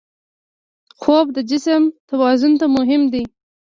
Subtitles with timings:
[0.99, 3.23] خوب د جسم توازن ته مهم دی